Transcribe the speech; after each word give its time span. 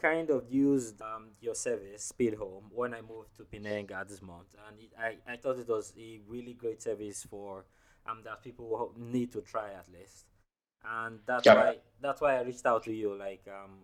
kind 0.00 0.30
of 0.30 0.50
used 0.50 1.00
um, 1.02 1.28
your 1.40 1.54
service, 1.54 2.04
Speed 2.04 2.34
Home, 2.34 2.70
when 2.72 2.94
I 2.94 3.00
moved 3.00 3.36
to 3.36 3.44
Penang 3.44 3.88
this 4.08 4.22
month, 4.22 4.54
and 4.68 4.80
it, 4.80 4.92
I, 4.98 5.32
I 5.32 5.36
thought 5.36 5.58
it 5.58 5.68
was 5.68 5.92
a 5.98 6.20
really 6.26 6.54
great 6.54 6.82
service 6.82 7.26
for 7.28 7.64
um, 8.08 8.20
that 8.24 8.42
people 8.42 8.92
need 8.96 9.32
to 9.32 9.40
try 9.40 9.72
at 9.72 9.86
least, 9.92 10.26
and 10.84 11.20
that's 11.26 11.46
yeah. 11.46 11.54
why 11.54 11.76
that's 12.00 12.20
why 12.20 12.38
I 12.38 12.42
reached 12.42 12.66
out 12.66 12.84
to 12.84 12.92
you. 12.92 13.14
Like, 13.14 13.46
um, 13.48 13.78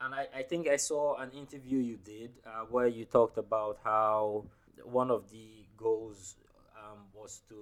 and 0.00 0.14
I, 0.14 0.26
I 0.34 0.42
think 0.42 0.68
I 0.68 0.76
saw 0.76 1.16
an 1.16 1.30
interview 1.32 1.78
you 1.78 1.96
did 1.96 2.32
uh, 2.46 2.64
where 2.70 2.86
you 2.86 3.04
talked 3.04 3.38
about 3.38 3.78
how 3.84 4.46
one 4.84 5.10
of 5.10 5.30
the 5.30 5.66
goals 5.76 6.36
um, 6.76 7.04
was 7.14 7.42
to 7.48 7.56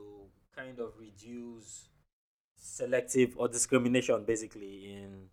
kind 0.56 0.78
of 0.78 0.92
reduce 0.98 1.88
selective 2.56 3.34
or 3.36 3.48
discrimination 3.48 4.24
basically 4.24 4.92
in 4.92 5.28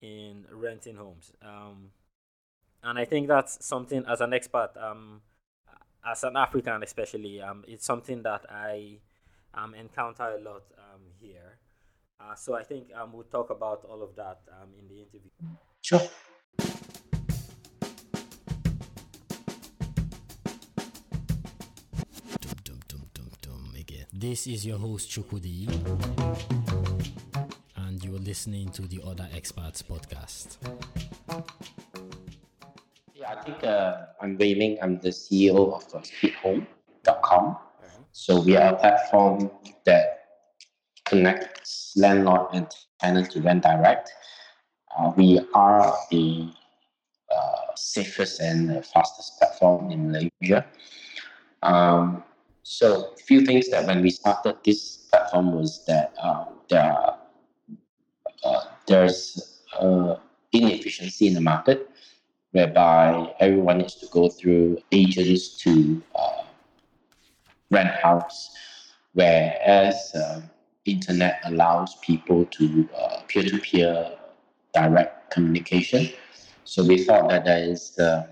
in 0.00 0.44
renting 0.52 0.96
homes. 0.96 1.32
Um, 1.42 1.90
and 2.82 2.98
I 2.98 3.04
think 3.04 3.28
that's 3.28 3.64
something 3.64 4.04
as 4.06 4.20
an 4.20 4.32
expert, 4.32 4.70
um, 4.80 5.22
as 6.06 6.24
an 6.24 6.36
African 6.36 6.82
especially, 6.82 7.40
um, 7.40 7.64
it's 7.66 7.84
something 7.84 8.22
that 8.22 8.46
I 8.50 8.98
um, 9.54 9.74
encounter 9.74 10.24
a 10.24 10.40
lot 10.40 10.62
um, 10.78 11.02
here. 11.20 11.58
Uh, 12.20 12.34
so 12.34 12.54
I 12.54 12.62
think 12.62 12.88
um, 12.94 13.12
we'll 13.12 13.24
talk 13.24 13.50
about 13.50 13.84
all 13.84 14.02
of 14.02 14.14
that 14.16 14.40
um, 14.60 14.70
in 14.78 14.88
the 14.88 15.00
interview. 15.00 15.30
Sure. 15.80 16.08
This 24.20 24.48
is 24.48 24.66
your 24.66 24.78
host 24.78 25.08
Chukudi, 25.10 25.68
and 25.68 25.86
you 26.66 26.76
are 26.76 26.87
listening 28.18 28.70
to 28.70 28.82
the 28.82 29.00
Other 29.04 29.28
Experts 29.34 29.82
podcast. 29.82 30.56
Yeah, 33.14 33.34
I 33.36 33.42
think 33.42 33.64
uh, 33.64 34.06
I'm 34.20 34.36
Wei 34.36 34.78
I'm 34.80 34.98
the 35.00 35.10
CEO 35.10 35.74
of 35.74 35.84
uh, 35.94 36.00
SpeedHome.com. 36.00 37.56
So 38.12 38.40
we 38.40 38.56
are 38.56 38.74
a 38.74 38.76
platform 38.76 39.50
that 39.84 40.24
connects 41.04 41.94
landlord 41.96 42.48
and 42.52 42.66
tenant 43.00 43.30
to 43.32 43.40
rent 43.40 43.62
direct. 43.62 44.12
Uh, 44.96 45.12
we 45.16 45.40
are 45.54 45.96
the 46.10 46.50
uh, 47.30 47.74
safest 47.76 48.40
and 48.40 48.84
fastest 48.84 49.38
platform 49.38 49.90
in 49.90 50.10
Malaysia. 50.10 50.66
Um, 51.62 52.24
so, 52.62 53.12
a 53.14 53.16
few 53.16 53.46
things 53.46 53.70
that 53.70 53.86
when 53.86 54.02
we 54.02 54.10
started 54.10 54.56
this 54.64 54.98
platform 55.10 55.52
was 55.52 55.84
that 55.86 56.12
uh, 56.22 56.44
there 56.68 56.82
are, 56.82 57.17
there's 58.88 59.62
uh, 59.78 60.16
inefficiency 60.52 61.26
in 61.28 61.34
the 61.34 61.40
market, 61.40 61.90
whereby 62.52 63.34
everyone 63.40 63.78
needs 63.78 63.94
to 63.96 64.06
go 64.06 64.28
through 64.28 64.78
agents 64.90 65.56
to 65.58 66.02
uh, 66.14 66.42
rent 67.70 67.90
house, 67.90 68.50
whereas 69.12 70.12
uh, 70.14 70.40
internet 70.84 71.40
allows 71.44 71.96
people 71.96 72.46
to 72.46 72.88
uh, 72.96 73.20
peer-to-peer 73.28 74.16
direct 74.72 75.30
communication. 75.30 76.08
So 76.64 76.84
we 76.84 77.04
thought 77.04 77.28
that 77.28 77.44
there 77.44 77.62
is 77.62 77.98
um, 77.98 78.24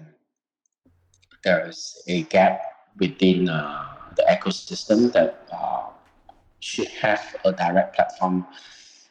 there 1.44 1.68
is 1.68 2.02
a 2.08 2.22
gap 2.22 2.60
within 2.98 3.48
uh, 3.48 3.86
the 4.16 4.24
ecosystem 4.28 5.12
that 5.12 5.46
uh, 5.52 5.90
should 6.60 6.88
have 6.88 7.36
a 7.44 7.52
direct 7.52 7.94
platform 7.94 8.46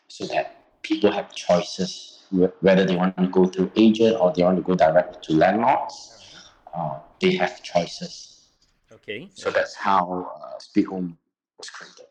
so 0.07 0.25
that 0.27 0.64
people 0.85 1.11
have 1.11 1.33
choices 1.33 2.23
whether 2.61 2.85
they 2.85 2.95
want 2.95 3.17
to 3.17 3.27
go 3.27 3.45
through 3.45 3.71
agent 3.75 4.17
or 4.19 4.31
they 4.33 4.43
want 4.43 4.57
to 4.57 4.61
go 4.61 4.75
direct 4.75 5.23
to 5.23 5.33
landlords. 5.33 6.45
Uh, 6.73 6.99
they 7.19 7.35
have 7.35 7.61
choices. 7.63 8.49
Okay. 8.91 9.29
So 9.33 9.49
that's 9.49 9.73
how 9.75 10.31
uh, 10.41 10.59
Speed 10.59 10.85
Home 10.85 11.17
was 11.57 11.69
created. 11.69 12.05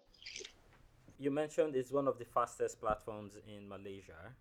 You 1.18 1.30
mentioned 1.30 1.76
it's 1.76 1.92
one 1.92 2.08
of 2.08 2.18
the 2.18 2.24
fastest 2.24 2.80
platforms 2.80 3.36
in 3.46 3.68
Malaysia. 3.68 4.34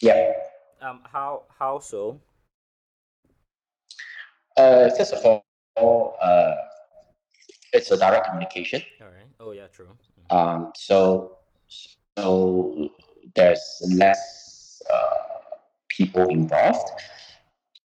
Yeah. 0.00 0.32
Um. 0.80 1.00
How 1.04 1.44
how 1.58 1.78
so? 1.78 2.18
Uh, 4.56 4.90
first 4.96 5.12
of 5.12 5.42
all, 5.76 6.16
uh, 6.20 6.54
it's 7.72 7.90
a 7.90 7.96
direct 7.96 8.26
communication. 8.26 8.82
All 9.00 9.08
right. 9.08 9.28
Oh 9.38 9.52
yeah, 9.52 9.68
true. 9.68 9.86
Mm-hmm. 9.86 10.36
Um, 10.36 10.72
so 10.74 11.38
so 12.22 12.90
there's 13.34 13.82
less 13.94 14.82
uh, 14.92 15.14
people 15.88 16.28
involved, 16.28 16.90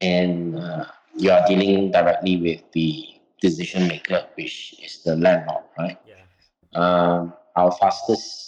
and 0.02 0.58
uh, 0.58 0.86
you 1.16 1.32
are 1.32 1.46
dealing 1.48 1.92
directly 1.92 2.38
with 2.38 2.62
the 2.74 3.08
decision 3.42 3.88
maker, 3.88 4.26
which 4.36 4.76
is 4.84 5.04
the 5.04 5.16
landlord, 5.16 5.64
right? 5.78 5.98
Yeah. 6.08 6.80
Um, 6.80 7.34
our 7.56 7.72
fastest 7.72 8.48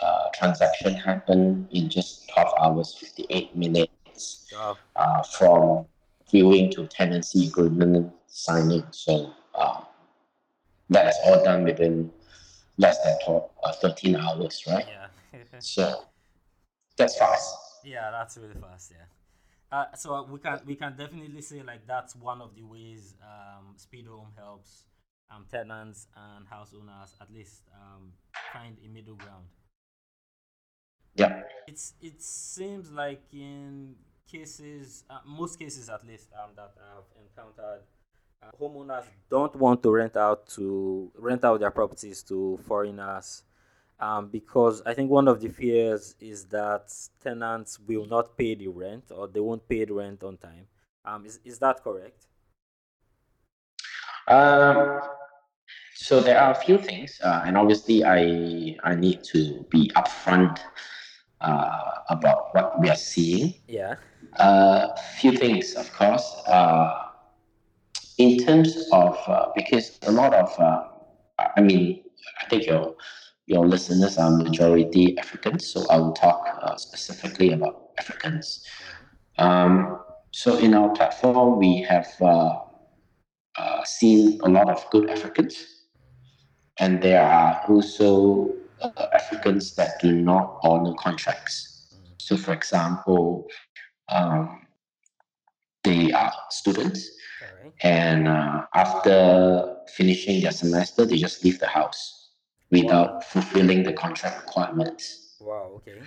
uh, 0.00 0.28
transaction 0.34 0.94
happened 0.94 1.68
in 1.70 1.88
just 1.88 2.28
12 2.30 2.48
hours, 2.60 2.94
58 2.94 3.56
minutes 3.56 4.52
oh. 4.56 4.76
uh, 4.96 5.22
from 5.22 5.86
viewing 6.30 6.70
to 6.72 6.86
tenancy 6.86 7.46
agreement 7.46 8.12
signing. 8.26 8.84
So 8.90 9.32
uh, 9.54 9.82
that 10.90 11.08
is 11.08 11.16
all 11.24 11.44
done 11.44 11.64
within 11.64 12.10
less 12.78 13.02
than 13.04 13.16
12, 13.24 13.50
uh, 13.64 13.72
13 13.72 14.16
hours, 14.16 14.64
right? 14.66 14.86
Yeah. 14.88 15.40
so 15.60 16.04
that's 16.96 17.18
fast. 17.18 17.54
Yeah, 17.84 18.10
that's 18.10 18.36
really 18.36 18.54
fast. 18.54 18.92
Yeah. 18.92 19.06
Uh, 19.76 19.86
so 19.96 20.26
we 20.30 20.38
can 20.38 20.60
we 20.66 20.74
can 20.74 20.94
definitely 20.96 21.40
say 21.40 21.62
like 21.62 21.86
that's 21.86 22.14
one 22.14 22.42
of 22.42 22.54
the 22.54 22.62
ways 22.62 23.14
um, 23.22 23.74
Speed 23.76 24.06
Home 24.06 24.28
helps 24.36 24.84
um, 25.30 25.46
tenants 25.50 26.08
and 26.14 26.46
house 26.46 26.74
owners 26.78 27.14
at 27.20 27.32
least 27.32 27.62
um, 27.74 28.12
find 28.52 28.76
a 28.84 28.88
middle 28.88 29.14
ground. 29.14 29.46
Yeah. 31.14 31.42
It's 31.66 31.94
it 32.00 32.22
seems 32.22 32.90
like 32.90 33.22
in 33.32 33.96
cases, 34.30 35.04
uh, 35.10 35.18
most 35.26 35.58
cases 35.58 35.88
at 35.88 36.06
least 36.06 36.28
um, 36.42 36.50
that 36.56 36.74
I've 36.80 37.22
encountered, 37.22 37.64
uh, 37.64 37.78
homeowners 38.60 39.04
don't 39.30 39.54
want 39.56 39.82
to 39.82 39.90
rent 39.90 40.16
out 40.16 40.46
to 40.48 41.10
rent 41.16 41.44
out 41.44 41.60
their 41.60 41.70
properties 41.70 42.22
to 42.22 42.58
foreigners 42.66 43.42
um, 44.00 44.28
because 44.28 44.82
I 44.84 44.94
think 44.94 45.10
one 45.10 45.28
of 45.28 45.40
the 45.40 45.48
fears 45.48 46.16
is 46.20 46.44
that 46.46 46.92
tenants 47.22 47.78
will 47.78 48.06
not 48.06 48.36
pay 48.36 48.54
the 48.54 48.68
rent 48.68 49.04
or 49.10 49.28
they 49.28 49.40
won't 49.40 49.66
pay 49.68 49.84
the 49.84 49.94
rent 49.94 50.22
on 50.24 50.36
time. 50.38 50.66
Um, 51.04 51.24
is, 51.24 51.38
is 51.44 51.58
that 51.60 51.82
correct? 51.82 52.26
Um, 54.28 55.00
so 55.94 56.20
there 56.20 56.40
are 56.40 56.52
a 56.52 56.54
few 56.54 56.78
things, 56.78 57.20
uh, 57.22 57.42
and 57.44 57.56
obviously 57.56 58.04
I 58.04 58.76
I 58.84 58.94
need 58.94 59.22
to 59.24 59.64
be 59.70 59.90
upfront 59.96 60.58
uh, 61.40 61.90
about 62.08 62.54
what 62.54 62.80
we 62.80 62.88
are 62.88 62.96
seeing. 62.96 63.54
Yeah. 63.68 63.96
A 64.38 64.42
uh, 64.42 64.96
few 65.18 65.32
things, 65.32 65.74
of 65.74 65.92
course. 65.92 66.24
Uh, 66.46 67.11
in 68.22 68.38
terms 68.38 68.88
of 68.92 69.18
uh, 69.26 69.46
because 69.56 69.98
a 70.02 70.12
lot 70.12 70.32
of 70.32 70.48
uh, 70.60 70.84
I 71.56 71.60
mean 71.60 72.04
I 72.40 72.48
think 72.48 72.66
your 72.66 72.94
your 73.46 73.66
listeners 73.66 74.16
are 74.18 74.30
majority 74.30 75.18
Africans, 75.18 75.66
so 75.66 75.84
I 75.90 75.96
will 75.98 76.12
talk 76.12 76.46
uh, 76.62 76.76
specifically 76.76 77.52
about 77.52 77.90
Africans. 77.98 78.64
Um, 79.38 79.98
so 80.30 80.56
in 80.56 80.74
our 80.74 80.90
platform, 80.90 81.58
we 81.58 81.82
have 81.82 82.08
uh, 82.20 82.60
uh, 83.58 83.84
seen 83.84 84.40
a 84.44 84.48
lot 84.48 84.70
of 84.70 84.88
good 84.90 85.10
Africans, 85.10 85.56
and 86.78 87.02
there 87.02 87.22
are 87.22 87.60
also 87.68 88.54
uh, 88.80 89.06
Africans 89.12 89.74
that 89.74 90.00
do 90.00 90.12
not 90.12 90.60
honor 90.62 90.94
contracts. 90.94 91.90
So, 92.18 92.36
for 92.36 92.52
example, 92.52 93.48
um, 94.08 94.66
they 95.82 96.12
are 96.12 96.32
students 96.50 97.10
and 97.82 98.28
uh, 98.28 98.66
after 98.74 99.76
finishing 99.94 100.40
their 100.42 100.52
semester, 100.52 101.04
they 101.04 101.16
just 101.16 101.44
leave 101.44 101.58
the 101.58 101.66
house 101.66 102.30
without 102.70 103.14
wow. 103.14 103.20
fulfilling 103.20 103.82
the 103.82 103.92
contract 103.92 104.46
requirements. 104.46 105.36
Wow. 105.40 105.72
Okay. 105.76 105.98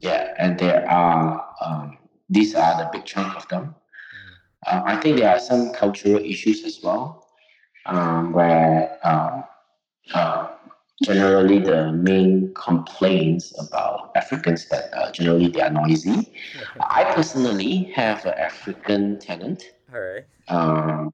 Yeah, 0.00 0.34
and 0.38 0.58
there 0.58 0.88
are 0.90 1.46
um, 1.64 1.98
these 2.28 2.54
are 2.54 2.76
the 2.78 2.90
big 2.92 3.04
chunk 3.04 3.36
of 3.36 3.46
them. 3.48 3.74
Mm. 3.74 4.66
Uh, 4.66 4.82
I 4.84 4.96
think 4.96 5.18
there 5.18 5.30
are 5.30 5.38
some 5.40 5.72
cultural 5.72 6.18
issues 6.18 6.64
as 6.64 6.80
well, 6.82 7.26
um, 7.86 8.32
where 8.32 8.98
um, 9.04 9.44
uh, 10.12 10.53
generally 11.02 11.58
the 11.58 11.92
main 11.92 12.54
complaints 12.54 13.52
about 13.58 14.12
Africans 14.14 14.68
that 14.68 14.92
uh, 14.94 15.10
generally 15.10 15.48
they 15.48 15.60
are 15.60 15.70
noisy. 15.70 16.32
I 16.80 17.04
personally 17.14 17.90
have 17.94 18.24
an 18.24 18.34
African 18.34 19.18
tenant 19.18 19.64
all 19.94 20.00
right. 20.00 20.24
Um, 20.48 21.10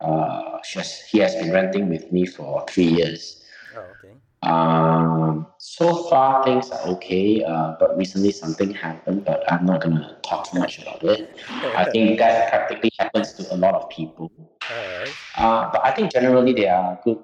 uh, 0.00 0.58
has, 0.74 1.02
he 1.10 1.18
has 1.18 1.34
been 1.34 1.52
renting 1.52 1.88
with 1.88 2.10
me 2.12 2.24
for 2.26 2.64
three 2.68 2.86
years. 2.86 3.44
Oh, 3.76 3.80
okay. 3.80 4.14
Um, 4.42 5.46
so 5.58 6.04
far 6.04 6.44
things 6.44 6.70
are 6.70 6.86
okay, 6.88 7.44
uh, 7.44 7.74
but 7.78 7.96
recently 7.98 8.32
something 8.32 8.72
happened, 8.72 9.24
but 9.26 9.44
I'm 9.52 9.66
not 9.66 9.82
gonna 9.82 10.16
talk 10.22 10.50
too 10.50 10.58
much 10.58 10.78
about 10.80 11.02
it. 11.02 11.36
I 11.48 11.90
think 11.90 12.18
that 12.18 12.50
practically 12.50 12.90
happens 12.98 13.34
to 13.34 13.54
a 13.54 13.56
lot 13.56 13.74
of 13.74 13.90
people. 13.90 14.32
All 14.38 14.98
right. 14.98 15.14
Uh, 15.36 15.70
but 15.72 15.84
I 15.84 15.90
think 15.90 16.12
generally 16.12 16.54
they 16.54 16.68
are 16.68 16.98
good 17.04 17.18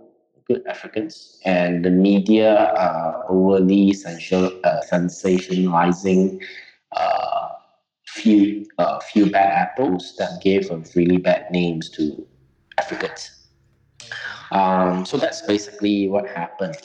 good 0.46 0.66
Africans, 0.66 1.40
and 1.44 1.84
the 1.84 1.90
media 1.90 2.72
are 2.76 3.25
overly 3.28 3.93
sensational, 3.93 4.52
uh, 4.64 4.81
sensationalizing 4.90 6.43
uh, 6.93 7.48
few 8.06 8.66
uh, 8.78 9.00
few 9.00 9.31
bad 9.31 9.52
apples 9.52 10.14
that 10.19 10.40
gave 10.43 10.70
really 10.94 11.19
bad 11.19 11.50
names 11.50 11.90
to 11.90 12.26
Africans. 12.78 13.48
Um, 14.52 15.04
so 15.04 15.16
that's 15.16 15.43
basically 15.43 16.08
what 16.08 16.28
happened. 16.28 16.76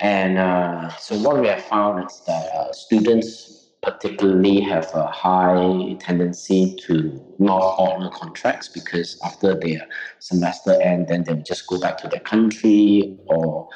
And 0.00 0.38
uh, 0.38 0.88
so 0.96 1.16
what 1.16 1.40
we 1.40 1.48
have 1.48 1.62
found 1.64 2.04
is 2.04 2.22
that 2.26 2.46
uh, 2.54 2.72
students 2.72 3.59
particularly 3.82 4.60
have 4.60 4.90
a 4.94 5.06
high 5.06 5.96
tendency 6.00 6.76
to 6.86 7.20
not 7.38 7.76
honor 7.78 8.10
contracts 8.10 8.68
because 8.68 9.18
after 9.24 9.54
their 9.54 9.86
semester 10.18 10.80
end, 10.82 11.08
then 11.08 11.24
they'll 11.24 11.42
just 11.42 11.66
go 11.66 11.80
back 11.80 11.96
to 11.98 12.08
their 12.08 12.20
country 12.20 13.16
or, 13.26 13.68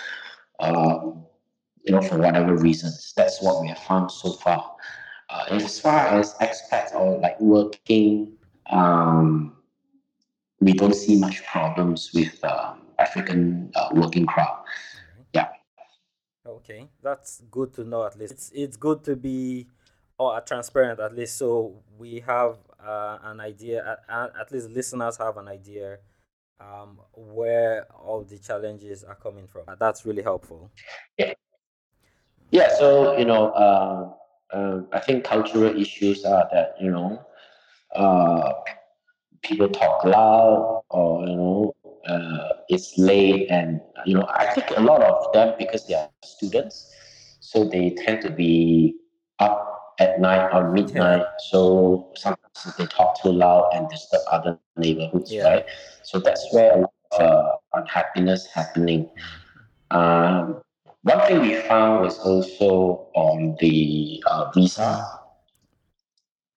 um, 0.61 1.25
you 1.85 1.95
know, 1.95 2.03
for 2.03 2.19
whatever 2.19 2.57
reasons. 2.57 3.15
That's 3.17 3.41
what 3.43 3.63
we 3.63 3.69
have 3.69 3.79
found 3.79 4.11
so 4.11 4.33
far. 4.33 4.77
Uh, 5.31 5.47
as 5.51 5.81
far 5.81 6.09
as 6.09 6.35
expats 6.35 6.95
or 6.95 7.19
like 7.19 7.41
working, 7.41 8.37
um, 8.71 9.57
we 10.61 10.75
don't 10.75 10.95
see 10.95 11.19
much 11.19 11.45
problems 11.47 12.11
with 12.15 12.39
uh, 12.45 12.75
African 12.99 13.71
uh, 13.75 13.89
working 13.93 14.27
crowd. 14.27 14.65
Yeah. 15.33 15.49
Okay, 16.47 16.89
that's 17.03 17.43
good 17.51 17.73
to 17.75 17.85
know. 17.85 18.05
At 18.05 18.19
least 18.19 18.33
it's 18.33 18.51
it's 18.55 18.77
good 18.77 19.03
to 19.05 19.17
be 19.17 19.67
or 20.19 20.41
transparent 20.43 21.01
at 21.01 21.15
least 21.15 21.37
so 21.37 21.83
we 21.99 22.21
have 22.21 22.57
uh, 22.85 23.19
an 23.25 23.41
idea 23.41 23.99
at, 24.09 24.33
at 24.39 24.53
least 24.53 24.71
listeners 24.71 25.17
have 25.17 25.37
an 25.37 25.49
idea 25.49 25.99
um, 26.61 26.99
where 27.13 27.87
all 27.93 28.23
the 28.23 28.39
challenges 28.39 29.03
are 29.05 29.17
coming 29.17 29.47
from. 29.47 29.65
That's 29.79 30.07
really 30.07 30.23
helpful. 30.23 30.71
Yeah. 31.19 31.33
Yeah 32.51 32.69
so 32.79 33.17
you 33.19 33.25
know 33.25 33.51
uh, 33.51 34.11
uh, 34.55 34.81
i 34.93 35.01
think 35.01 35.25
cultural 35.25 35.77
issues 35.77 36.25
are 36.25 36.49
that 36.53 36.75
you 36.81 36.91
know 36.91 37.21
uh, 37.97 38.53
people 39.43 39.69
talk 39.69 40.05
loud 40.05 40.83
or 40.91 41.27
you 41.27 41.37
know 41.37 41.75
uh, 42.07 42.49
it's 42.69 42.97
late 42.97 43.51
and 43.51 43.81
you 44.07 44.15
know 44.15 44.27
i 44.35 44.47
think 44.55 44.67
a 44.77 44.81
lot 44.81 45.03
of 45.03 45.33
them 45.33 45.55
because 45.59 45.87
they 45.89 45.95
are 45.95 46.09
students 46.23 46.93
so 47.41 47.65
they 47.65 47.91
tend 47.91 48.23
to 48.23 48.31
be 48.31 48.95
up 49.41 49.74
at 49.99 50.21
night 50.21 50.51
or 50.53 50.71
midnight. 50.71 51.19
Yeah. 51.21 51.27
So 51.51 52.13
sometimes 52.17 52.77
they 52.79 52.87
talk 52.87 53.21
too 53.23 53.33
loud 53.33 53.71
and 53.75 53.89
disturb 53.89 54.23
other 54.31 54.59
neighborhoods, 54.77 55.33
yeah. 55.33 55.45
right? 55.45 55.67
So 56.03 56.19
that's 56.19 56.47
where 56.53 56.73
a 56.73 56.81
lot 56.81 56.95
of 57.13 57.21
uh, 57.21 57.53
unhappiness 57.75 58.47
happening. 58.47 59.09
Um, 59.91 60.63
one 61.03 61.21
thing 61.27 61.41
we 61.41 61.55
found 61.63 62.03
was 62.03 62.19
also 62.19 63.09
on 63.15 63.57
the 63.61 64.23
uh, 64.27 64.51
visa. 64.53 65.07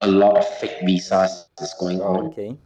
A 0.02 0.08
lot 0.08 0.38
of 0.38 0.48
fake 0.60 0.78
visas 0.86 1.48
is 1.62 1.74
going 1.80 2.02
oh, 2.02 2.18
on. 2.18 2.26
Okay. 2.28 2.58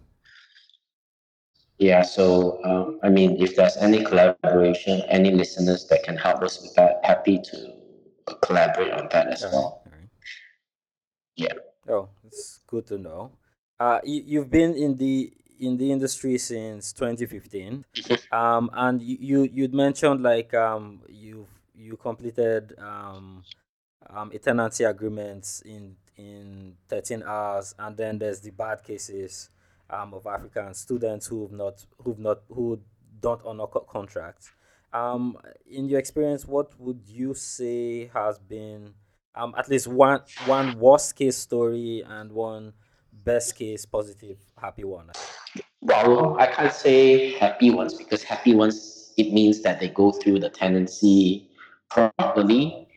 Yeah, 1.79 2.03
so 2.03 2.63
um, 2.63 2.99
I 3.01 3.09
mean, 3.09 3.41
if 3.41 3.55
there's 3.55 3.75
any 3.77 4.03
collaboration, 4.03 5.01
any 5.09 5.31
listeners 5.31 5.87
that 5.87 6.03
can 6.03 6.15
help 6.15 6.43
us 6.43 6.61
with 6.61 6.75
that, 6.75 6.99
happy 7.03 7.39
to 7.39 7.73
collaborate 8.43 8.91
on 8.91 9.09
that 9.11 9.29
as 9.29 9.41
well. 9.41 9.80
Yeah. 11.35 11.53
Oh, 11.87 12.09
it's 12.25 12.59
good 12.67 12.87
to 12.87 12.97
know. 12.97 13.31
Uh, 13.79 13.99
you, 14.03 14.23
you've 14.25 14.49
been 14.49 14.75
in 14.75 14.95
the 14.97 15.33
in 15.59 15.77
the 15.77 15.91
industry 15.91 16.37
since 16.37 16.91
2015. 16.93 17.85
Mm-hmm. 17.95 18.35
Um, 18.35 18.69
and 18.73 19.01
you 19.01 19.43
you'd 19.51 19.73
mentioned 19.73 20.23
like 20.23 20.53
um 20.53 21.01
you 21.07 21.47
you 21.73 21.97
completed 21.97 22.75
um 22.79 23.43
um 24.09 24.31
a 24.33 24.39
tenancy 24.39 24.83
agreements 24.83 25.61
in 25.61 25.95
in 26.17 26.75
13 26.89 27.23
hours, 27.23 27.73
and 27.79 27.97
then 27.97 28.19
there's 28.19 28.41
the 28.41 28.51
bad 28.51 28.83
cases 28.83 29.49
um 29.89 30.13
of 30.13 30.25
African 30.27 30.73
students 30.73 31.27
who've 31.27 31.51
not 31.51 31.85
who've 32.03 32.19
not 32.19 32.39
who 32.49 32.79
don't 33.19 33.41
honor 33.45 33.67
co- 33.67 33.81
contracts. 33.81 34.51
Um, 34.93 35.37
in 35.69 35.87
your 35.87 35.99
experience, 35.99 36.45
what 36.45 36.77
would 36.79 37.01
you 37.07 37.33
say 37.33 38.07
has 38.13 38.39
been 38.39 38.93
um 39.35 39.53
at 39.57 39.69
least 39.69 39.87
one 39.87 40.21
one 40.45 40.77
worst 40.79 41.15
case 41.15 41.37
story 41.37 42.03
and 42.07 42.31
one 42.31 42.73
best 43.23 43.55
case 43.55 43.85
positive 43.85 44.37
happy 44.57 44.83
one. 44.83 45.09
Well 45.81 46.37
i 46.39 46.47
can't 46.47 46.73
say 46.73 47.31
happy 47.37 47.71
ones 47.71 47.93
because 47.93 48.23
happy 48.23 48.55
ones 48.55 49.13
it 49.17 49.33
means 49.33 49.61
that 49.61 49.79
they 49.79 49.89
go 49.89 50.11
through 50.11 50.39
the 50.39 50.49
tenancy 50.49 51.49
properly 51.89 52.87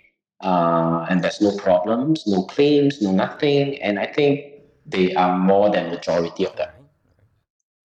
uh, 0.43 1.07
and 1.09 1.23
there's 1.23 1.41
no 1.41 1.57
problems 1.57 2.27
no 2.27 2.45
claims 2.45 3.03
no 3.03 3.13
nothing. 3.13 3.81
And 3.83 3.99
i 3.99 4.07
think 4.07 4.55
they 4.87 5.15
are 5.15 5.37
more 5.37 5.71
than 5.71 5.91
majority 5.91 6.47
of 6.47 6.57
them 6.57 6.71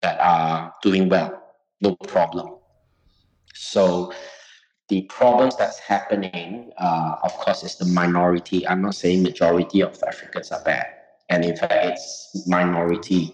that 0.02 0.20
are 0.20 0.74
doing 0.82 1.10
well. 1.10 1.42
No 1.82 1.96
problem. 1.96 2.56
So 3.54 4.14
the 4.90 5.04
problems 5.04 5.56
that's 5.56 5.80
happening, 5.80 6.72
uh, 6.78 7.16
of 7.24 7.32
course, 7.34 7.64
is 7.64 7.76
the 7.76 7.86
minority. 7.86 8.68
I'm 8.68 8.82
not 8.82 8.96
saying 8.96 9.24
majority 9.24 9.82
of 9.82 10.02
Africans 10.06 10.52
are 10.52 10.64
bad, 10.64 10.88
and 11.30 11.46
in 11.46 11.56
fact, 11.56 11.74
it's 11.74 12.48
minority. 12.48 13.34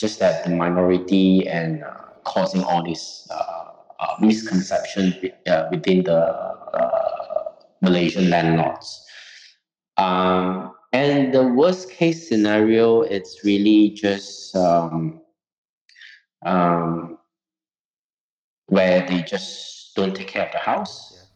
Just 0.00 0.18
that 0.20 0.44
the 0.44 0.50
minority 0.50 1.46
and 1.46 1.84
uh, 1.84 1.94
causing 2.24 2.62
all 2.64 2.82
this 2.84 3.28
uh, 3.30 3.64
uh 4.00 4.14
misconception 4.20 5.32
uh, 5.46 5.66
within 5.70 6.04
the 6.04 6.18
uh, 6.18 7.44
Malaysian 7.82 8.30
landlords. 8.30 9.04
Um, 9.98 10.74
and 10.92 11.34
the 11.34 11.46
worst 11.46 11.90
case 11.90 12.28
scenario, 12.28 13.02
it's 13.02 13.44
really 13.44 13.90
just 13.90 14.56
um, 14.56 15.20
um, 16.46 17.18
where 18.68 19.06
they 19.06 19.22
just 19.22 19.77
don't 19.98 20.14
take 20.14 20.28
care 20.28 20.46
of 20.46 20.52
the 20.52 20.58
house. 20.58 21.26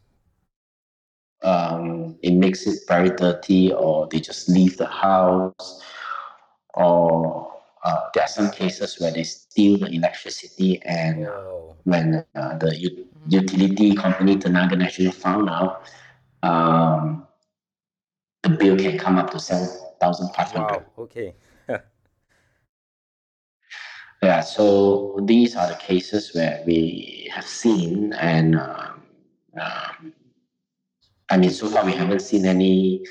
Um, 1.43 2.19
it 2.23 2.35
makes 2.35 2.67
it 2.67 2.79
very 2.87 3.11
dirty, 3.11 3.73
or 3.73 4.06
they 4.09 4.20
just 4.20 4.49
leave 4.49 4.76
the 4.76 4.87
house, 4.87 5.83
or 6.75 7.52
uh, 7.85 8.00
there 8.14 8.23
are 8.23 8.28
some 8.28 8.50
cases 8.52 9.00
where 9.00 9.11
they 9.11 9.25
steal 9.25 9.78
the 9.78 9.88
electricity, 9.88 10.81
and 10.85 11.26
when 11.83 12.25
uh, 12.37 12.59
the 12.59 12.78
u- 12.78 13.09
utility 13.26 13.95
company 13.97 14.37
Tenaga 14.37 14.75
Nasional 14.75 15.12
found 15.12 15.50
out, 15.50 15.83
um, 16.45 17.26
the 18.45 18.50
bill 18.50 18.76
can 18.76 18.97
come 18.97 19.19
up 19.19 19.31
to 19.31 19.40
seven 19.40 19.69
thousand 20.00 20.28
five 20.35 20.52
hundred. 20.52 20.83
Wow. 20.83 20.85
Okay. 20.99 21.35
Yeah, 24.23 24.41
so 24.41 25.19
these 25.25 25.57
are 25.57 25.69
the 25.69 25.75
cases 25.75 26.33
where 26.33 26.62
we 26.64 27.29
have 27.35 27.47
seen, 27.47 28.12
and 28.12 28.57
um, 28.57 29.02
um, 29.61 30.12
I 31.29 31.37
mean, 31.37 31.50
so 31.50 31.69
far 31.69 31.85
we 31.85 31.93
haven't 31.93 32.21
seen 32.21 32.47
any 32.47 33.05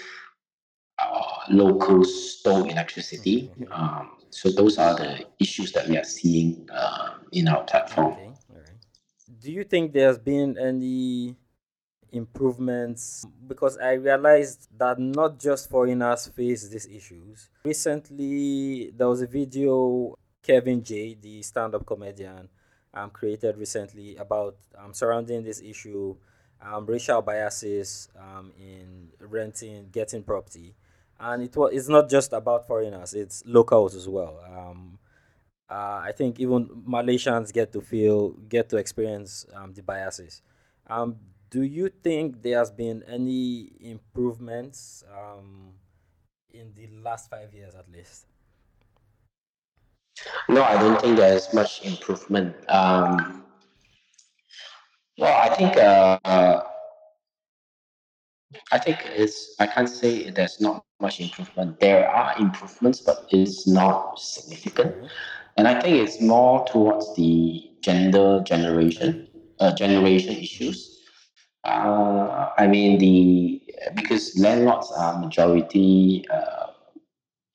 uh, 0.99 1.37
local 1.49 2.05
stole 2.05 2.63
electricity. 2.63 3.51
Um, 3.71 4.11
so 4.29 4.51
those 4.51 4.77
are 4.77 4.95
the 4.95 5.25
issues 5.39 5.73
that 5.73 5.89
we 5.89 5.97
are 5.97 6.05
seeing 6.05 6.69
uh, 6.71 7.15
in 7.33 7.49
our 7.49 7.63
platform. 7.65 8.13
Okay. 8.13 8.31
Do 9.41 9.51
you 9.51 9.65
think 9.65 9.91
there's 9.91 10.17
been 10.17 10.57
any 10.57 11.35
improvements 12.11 13.25
because 13.47 13.77
I 13.77 13.93
realized 13.93 14.67
that 14.77 14.99
not 14.99 15.39
just 15.39 15.69
foreigners 15.69 16.27
face 16.27 16.67
these 16.67 16.85
issues. 16.85 17.49
Recently, 17.65 18.91
there 18.95 19.07
was 19.07 19.21
a 19.21 19.27
video 19.27 20.15
Kavin 20.43 20.83
Jay, 20.83 21.13
the 21.13 21.41
stand-up 21.41 21.85
comedian, 21.85 22.49
um, 22.93 23.09
created 23.09 23.57
recently 23.57 24.15
about 24.17 24.55
um, 24.77 24.93
surrounding 24.93 25.43
this 25.43 25.61
issue, 25.61 26.15
um, 26.61 26.85
racial 26.85 27.21
biases 27.21 28.09
um, 28.19 28.51
in 28.59 29.09
renting, 29.19 29.87
getting 29.91 30.23
property, 30.23 30.75
and 31.19 31.43
it 31.43 31.55
was 31.55 31.71
it's 31.73 31.87
not 31.87 32.09
just 32.09 32.33
about 32.33 32.67
foreigners; 32.67 33.13
it's 33.13 33.43
locals 33.45 33.95
as 33.95 34.07
well. 34.07 34.39
Um, 34.45 34.99
uh, 35.69 36.01
I 36.03 36.11
think 36.15 36.39
even 36.39 36.67
Malaysians 36.87 37.53
get 37.53 37.71
to 37.71 37.81
feel, 37.81 38.31
get 38.49 38.67
to 38.69 38.77
experience 38.77 39.45
um, 39.55 39.73
the 39.73 39.81
biases. 39.81 40.41
Um, 40.87 41.15
do 41.49 41.63
you 41.63 41.89
think 41.89 42.41
there 42.41 42.57
has 42.57 42.71
been 42.71 43.03
any 43.07 43.71
improvements 43.79 45.03
um, 45.17 45.71
in 46.49 46.73
the 46.75 46.89
last 47.01 47.29
five 47.29 47.53
years, 47.53 47.73
at 47.73 47.89
least? 47.89 48.25
No, 50.49 50.63
I 50.63 50.77
don't 50.77 50.99
think 51.01 51.17
there's 51.17 51.53
much 51.53 51.83
improvement. 51.85 52.55
Um, 52.69 53.43
well, 55.17 55.51
I 55.51 55.55
think 55.55 55.77
uh, 55.77 56.19
uh, 56.25 56.63
I 58.71 58.77
think 58.79 58.99
it's 59.05 59.55
I 59.59 59.67
can't 59.67 59.89
say 59.89 60.29
there's 60.29 60.59
not 60.59 60.83
much 60.99 61.19
improvement. 61.19 61.79
There 61.79 62.09
are 62.09 62.35
improvements, 62.39 63.01
but 63.01 63.27
it's 63.31 63.67
not 63.67 64.19
significant. 64.19 64.95
And 65.57 65.67
I 65.67 65.79
think 65.79 65.97
it's 65.97 66.21
more 66.21 66.65
towards 66.67 67.15
the 67.15 67.69
gender 67.81 68.41
generation 68.45 69.27
uh, 69.59 69.73
generation 69.75 70.35
issues. 70.35 70.99
Uh, 71.63 72.49
I 72.57 72.67
mean 72.67 72.97
the 72.97 73.61
because 73.95 74.37
landlords 74.37 74.91
are 74.97 75.19
majority 75.19 76.25
uh, 76.33 76.67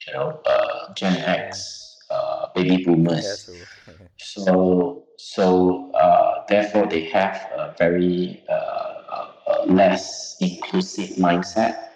you 0.06 0.12
know 0.12 0.40
uh, 0.46 0.94
Gen 0.94 1.16
X 1.16 1.85
uh, 2.10 2.48
baby 2.54 2.84
boomers. 2.84 3.48
so 4.18 5.04
so 5.18 5.90
uh, 5.92 6.44
therefore 6.48 6.86
they 6.86 7.04
have 7.04 7.36
a 7.56 7.74
very 7.78 8.42
uh, 8.48 8.52
uh, 8.52 9.32
uh, 9.46 9.64
less 9.66 10.36
inclusive 10.40 11.10
mindset 11.16 11.90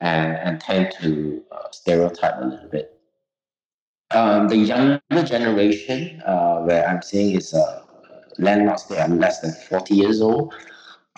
and, 0.00 0.36
and 0.36 0.60
tend 0.60 0.92
to 1.00 1.42
uh, 1.52 1.68
stereotype 1.72 2.34
a 2.40 2.44
little 2.44 2.68
bit. 2.68 2.94
Um, 4.10 4.48
the 4.48 4.56
younger 4.56 5.22
generation, 5.24 6.22
uh, 6.24 6.60
where 6.62 6.88
I'm 6.88 7.02
seeing 7.02 7.36
is 7.36 7.52
uh, 7.52 7.82
landlords, 8.38 8.86
they 8.88 8.98
are 8.98 9.08
less 9.08 9.40
than 9.40 9.52
40 9.52 9.94
years 9.94 10.22
old. 10.22 10.54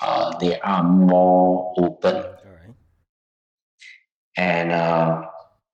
Uh, 0.02 0.36
they 0.38 0.58
are 0.60 0.82
more 0.82 1.74
open. 1.78 2.24
And 4.36 4.72
uh, 4.72 5.29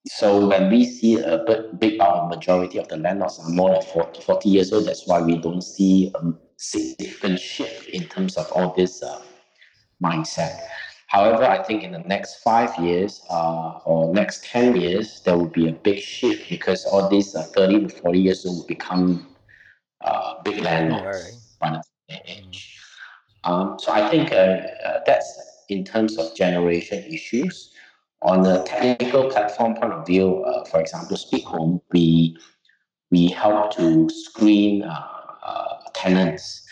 so 0.06 0.46
when 0.46 0.70
we 0.70 0.84
see 0.84 1.18
a 1.18 1.38
big, 1.46 1.80
big 1.80 1.98
majority 1.98 2.78
of 2.78 2.88
the 2.88 2.96
landlords 2.96 3.38
are 3.38 3.48
more 3.48 3.70
than 3.70 3.82
40, 3.82 4.20
40 4.20 4.48
years 4.48 4.72
old, 4.72 4.86
that's 4.86 5.06
why 5.06 5.20
we 5.20 5.36
don't 5.38 5.62
see 5.62 6.12
a 6.14 6.32
significant 6.56 7.40
shift 7.40 7.88
in 7.88 8.04
terms 8.04 8.36
of 8.36 8.50
all 8.52 8.72
this 8.74 9.02
uh, 9.02 9.20
mindset. 10.02 10.58
However, 11.08 11.44
I 11.44 11.62
think 11.62 11.82
in 11.82 11.92
the 11.92 12.00
next 12.00 12.42
five 12.42 12.76
years 12.78 13.22
uh, 13.30 13.78
or 13.84 14.12
next 14.12 14.44
10 14.44 14.76
years, 14.76 15.20
there 15.24 15.36
will 15.36 15.48
be 15.48 15.68
a 15.68 15.72
big 15.72 16.00
shift 16.00 16.48
because 16.48 16.84
all 16.84 17.08
these 17.08 17.34
uh, 17.34 17.42
30 17.42 17.80
to 17.80 17.88
40 17.88 18.18
years 18.18 18.46
old 18.46 18.58
will 18.58 18.66
become 18.66 19.26
uh, 20.00 20.42
big 20.42 20.60
landlords 20.60 21.56
by 21.60 21.80
the 22.08 22.20
age. 22.26 22.78
Um, 23.44 23.76
so 23.78 23.92
I 23.92 24.08
think 24.10 24.32
uh, 24.32 24.34
uh, 24.34 25.00
that's 25.06 25.62
in 25.68 25.84
terms 25.84 26.18
of 26.18 26.34
generation 26.34 27.04
issues. 27.04 27.72
On 28.26 28.42
the 28.42 28.62
technical 28.64 29.30
platform 29.30 29.74
point 29.76 29.92
of 29.92 30.06
view, 30.06 30.42
uh, 30.42 30.64
for 30.64 30.80
example, 30.80 31.16
Speed 31.16 31.44
Home, 31.44 31.80
we 31.92 32.36
we 33.10 33.28
help 33.28 33.74
to 33.76 34.10
screen 34.10 34.84
tenants. 35.94 36.66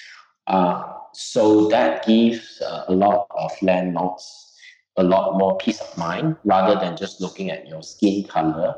So 1.14 1.68
that 1.68 2.04
gives 2.04 2.60
uh, 2.60 2.84
a 2.88 2.92
lot 2.92 3.28
of 3.30 3.52
landlords 3.62 4.52
a 4.96 5.02
lot 5.02 5.38
more 5.38 5.56
peace 5.58 5.80
of 5.80 5.96
mind 5.96 6.36
rather 6.44 6.78
than 6.78 6.96
just 6.96 7.20
looking 7.20 7.50
at 7.50 7.68
your 7.68 7.82
skin 7.82 8.24
color. 8.24 8.74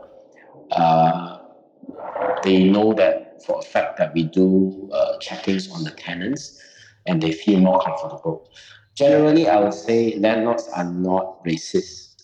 Uh, 0.71 1.38
they 2.42 2.64
know 2.64 2.92
that 2.92 3.42
for 3.45 3.59
a 3.59 3.62
fact 3.62 3.97
that 3.99 4.12
we 4.14 4.25
do 4.25 4.90
uh, 4.92 5.18
checkings 5.18 5.71
on 5.73 5.85
the 5.85 5.90
tenants 5.92 6.62
and 7.06 7.23
they 7.23 7.33
feel 7.33 7.61
more 7.61 7.80
comfortable. 7.83 8.50
Generally, 8.95 9.49
I 9.49 9.61
would 9.61 9.75
say 9.75 10.18
landlords 10.18 10.68
are 10.75 10.85
not 10.85 11.45
racist, 11.45 12.15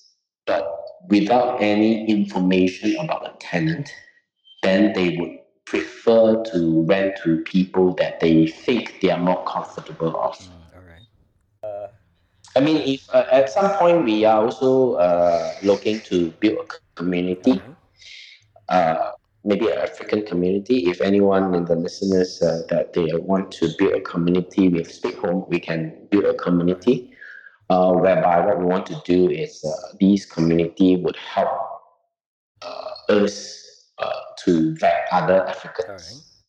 but 0.46 0.82
without 1.08 1.62
any 1.62 2.08
information 2.08 2.96
about 2.98 3.24
the 3.24 3.32
tenant, 3.38 3.92
then 4.62 4.92
they 4.92 5.16
would 5.16 5.38
prefer 5.64 6.42
to 6.44 6.82
rent 6.84 7.16
to 7.24 7.38
people 7.42 7.94
that 7.94 8.20
they 8.20 8.46
think 8.46 9.00
they 9.00 9.10
are 9.10 9.18
more 9.18 9.44
comfortable 9.44 10.16
of. 10.20 10.38
Mm, 10.38 10.48
all 10.74 10.82
right. 10.82 11.06
Uh, 11.64 11.88
I 12.56 12.60
mean, 12.60 12.76
if 12.76 13.08
uh, 13.14 13.24
at 13.30 13.50
some 13.50 13.70
point 13.78 14.04
we 14.04 14.24
are 14.24 14.44
also 14.44 14.94
uh, 14.94 15.54
looking 15.62 16.00
to 16.02 16.30
build 16.32 16.58
a 16.58 17.00
community, 17.00 17.62
uh, 18.68 19.12
maybe 19.44 19.68
an 19.68 19.78
African 19.78 20.24
community. 20.26 20.90
If 20.90 21.00
anyone 21.00 21.54
in 21.54 21.64
the 21.64 21.76
listeners 21.76 22.42
uh, 22.42 22.62
that 22.68 22.92
they 22.92 23.08
want 23.14 23.50
to 23.52 23.70
build 23.78 23.94
a 23.94 24.00
community 24.00 24.68
with 24.68 24.92
Speed 24.92 25.14
Home, 25.16 25.44
we 25.48 25.58
can 25.60 26.06
build 26.10 26.24
a 26.24 26.34
community. 26.34 27.11
Uh, 27.72 27.90
whereby 27.94 28.38
what 28.44 28.58
we 28.58 28.66
want 28.66 28.84
to 28.84 29.00
do 29.06 29.30
is 29.30 29.64
uh, 29.64 29.96
these 29.98 30.26
community 30.26 30.96
would 30.96 31.16
help 31.16 31.56
uh, 32.60 32.90
us 33.08 33.88
uh, 33.98 34.20
to 34.44 34.74
vet 34.74 35.06
other 35.10 35.46
Africans. 35.46 36.42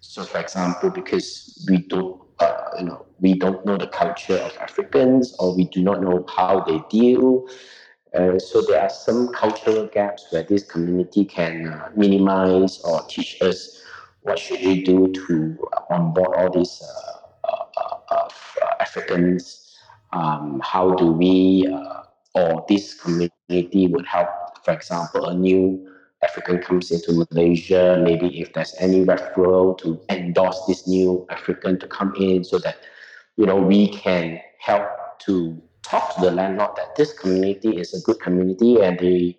So, 0.00 0.24
for 0.24 0.38
example, 0.38 0.90
because 0.90 1.66
we 1.66 1.78
don't, 1.78 2.20
uh, 2.40 2.52
you 2.78 2.84
know, 2.84 3.06
we 3.20 3.32
don't 3.32 3.64
know 3.64 3.78
the 3.78 3.86
culture 3.86 4.36
of 4.36 4.54
Africans, 4.58 5.34
or 5.38 5.56
we 5.56 5.64
do 5.64 5.80
not 5.82 6.02
know 6.02 6.26
how 6.28 6.60
they 6.60 6.82
deal. 6.90 7.48
Uh, 8.14 8.38
so 8.38 8.60
there 8.60 8.82
are 8.82 8.90
some 8.90 9.32
cultural 9.32 9.86
gaps 9.86 10.26
where 10.28 10.42
this 10.42 10.62
community 10.64 11.24
can 11.24 11.68
uh, 11.68 11.88
minimize 11.96 12.80
or 12.80 13.00
teach 13.08 13.40
us 13.40 13.80
what 14.20 14.38
should 14.38 14.60
we 14.60 14.82
do 14.82 15.10
to 15.12 15.56
onboard 15.88 16.36
all 16.36 16.50
these 16.50 16.82
uh, 17.48 17.64
uh, 18.10 18.28
Africans. 18.78 19.61
Um, 20.12 20.60
how 20.62 20.94
do 20.94 21.12
we, 21.12 21.66
or 22.34 22.64
this 22.68 22.94
community 22.94 23.86
would 23.88 24.06
help, 24.06 24.28
for 24.64 24.72
example, 24.72 25.26
a 25.28 25.34
new 25.34 25.88
African 26.22 26.58
comes 26.58 26.90
into 26.90 27.24
Malaysia, 27.30 28.00
maybe 28.02 28.40
if 28.40 28.52
there's 28.52 28.74
any 28.78 29.04
referral 29.04 29.76
to 29.78 30.00
endorse 30.08 30.60
this 30.68 30.86
new 30.86 31.26
African 31.30 31.78
to 31.80 31.86
come 31.88 32.14
in 32.16 32.44
so 32.44 32.58
that, 32.60 32.78
you 33.36 33.44
know, 33.46 33.56
we 33.56 33.88
can 33.88 34.40
help 34.60 34.86
to 35.20 35.60
talk 35.82 36.14
to 36.14 36.20
the 36.20 36.30
landlord 36.30 36.70
that 36.76 36.94
this 36.96 37.12
community 37.12 37.76
is 37.76 37.92
a 37.94 38.00
good 38.02 38.20
community 38.20 38.80
and 38.80 38.98
they 38.98 39.36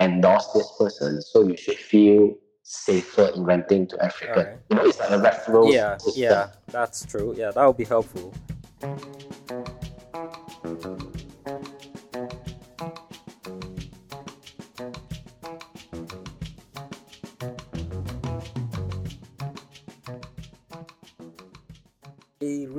endorse 0.00 0.46
this 0.54 0.72
person. 0.78 1.20
So 1.20 1.46
you 1.46 1.56
should 1.56 1.76
feel 1.76 2.34
safer 2.62 3.30
in 3.34 3.44
renting 3.44 3.86
to 3.88 4.02
African. 4.02 4.46
Right. 4.46 4.58
You 4.70 4.76
know, 4.76 4.84
it's 4.84 4.98
like 4.98 5.10
a 5.10 5.18
referral 5.18 5.72
Yeah, 5.72 5.98
system. 5.98 6.22
yeah, 6.22 6.48
that's 6.68 7.04
true. 7.04 7.34
Yeah, 7.36 7.50
that 7.50 7.66
would 7.66 7.76
be 7.76 7.84
helpful. 7.84 8.32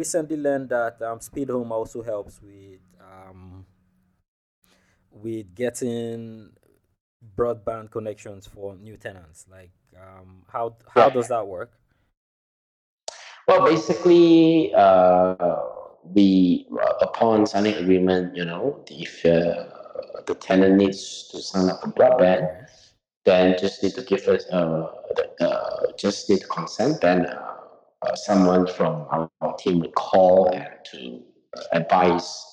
Recently 0.08 0.38
learned 0.38 0.70
that 0.70 1.02
um, 1.02 1.20
Speed 1.20 1.50
Home 1.50 1.72
also 1.74 2.02
helps 2.02 2.42
with 2.42 2.80
um, 3.02 3.66
with 5.12 5.54
getting 5.54 6.52
broadband 7.36 7.92
connections 7.92 8.48
for 8.48 8.76
new 8.78 8.96
tenants. 8.96 9.46
Like, 9.52 9.72
um, 9.98 10.44
how 10.48 10.78
how 10.96 11.10
does 11.10 11.28
that 11.28 11.46
work? 11.46 11.72
Well, 13.50 13.66
basically, 13.66 14.74
uh, 14.74 15.58
we 16.04 16.68
upon 17.02 17.46
signing 17.46 17.76
agreement, 17.76 18.34
you 18.34 18.46
know, 18.46 18.86
if 18.90 19.26
uh, 19.26 19.68
the 20.26 20.36
tenant 20.36 20.76
needs 20.78 21.28
to 21.32 21.42
sign 21.42 21.70
up 21.70 21.82
for 21.82 21.92
broadband, 21.92 22.48
then 23.26 23.58
just 23.60 23.84
need 23.84 23.94
to 23.96 24.04
give 24.04 24.26
us 24.30 24.46
uh, 24.54 24.88
uh 25.42 25.92
just 25.98 26.30
need 26.30 26.48
consent. 26.48 27.02
Then 27.02 27.28
uh, 28.02 28.16
someone 28.16 28.68
from 28.68 29.06
our, 29.10 29.30
our, 29.42 29.56
team 29.58 29.80
would 29.80 29.96
call 29.96 30.50
and 30.50 30.68
to 30.92 31.24
advise 31.72 32.46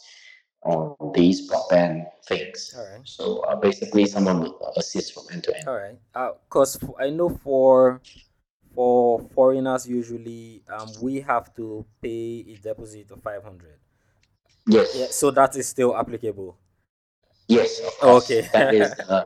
on 0.62 0.96
these 1.14 1.50
broadband 1.50 2.06
things. 2.26 2.74
All 2.76 2.84
right. 2.84 3.00
So 3.04 3.40
uh, 3.40 3.56
basically, 3.56 4.06
someone 4.06 4.40
would 4.40 4.54
assist 4.76 5.12
from 5.14 5.24
end 5.32 5.44
to 5.44 5.56
end. 5.56 5.68
All 5.68 5.76
right. 5.76 5.98
Because 6.48 6.82
uh, 6.82 6.92
I 6.98 7.10
know 7.10 7.28
for 7.28 8.00
for 8.74 9.20
foreigners 9.34 9.86
usually 9.86 10.62
um, 10.68 10.88
we 11.00 11.20
have 11.20 11.54
to 11.54 11.84
pay 12.02 12.44
a 12.48 12.56
deposit 12.56 13.10
of 13.10 13.22
500 13.22 13.78
yes 14.66 14.96
yeah, 14.96 15.06
so 15.10 15.30
that 15.30 15.54
is 15.56 15.68
still 15.68 15.96
applicable 15.96 16.56
yes 17.48 17.80
okay 18.02 18.48
that 18.52 18.74
is 18.74 18.92
uh, 19.08 19.24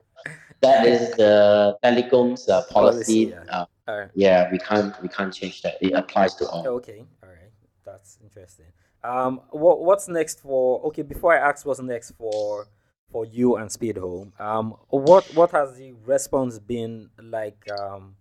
that 0.60 0.87
is 0.87 1.16
the 1.16 1.76
telecom's 1.84 2.48
uh, 2.48 2.62
policy, 2.70 3.26
policy 3.26 3.46
yeah. 3.46 3.60
Uh, 3.60 3.66
Right. 3.88 4.11
Yeah, 4.14 4.50
we 4.52 4.59
can't 4.59 5.00
we 5.02 5.09
can't 5.09 5.33
change 5.33 5.62
that. 5.62 5.78
It 5.80 5.92
applies 5.95 6.35
to 6.37 6.49
all. 6.49 6.66
Okay, 6.66 7.07
all 7.23 7.28
right, 7.30 7.50
that's 7.85 8.18
interesting. 8.23 8.66
Um, 9.02 9.40
what 9.50 9.80
what's 9.80 10.09
next 10.09 10.40
for? 10.40 10.83
Okay, 10.88 11.02
before 11.02 11.33
I 11.33 11.49
ask 11.49 11.64
what's 11.64 11.80
next 11.80 12.11
for 12.12 12.66
for 13.11 13.25
you 13.25 13.57
and 13.57 13.73
Speed 13.73 13.97
Home, 13.97 14.35
um, 14.38 14.75
what 14.88 15.25
what 15.35 15.52
has 15.52 15.76
the 15.78 15.95
response 16.04 16.59
been 16.59 17.09
like 17.18 17.66
um 17.80 18.16